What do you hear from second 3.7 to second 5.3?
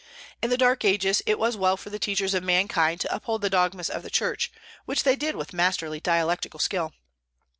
of the Church, which they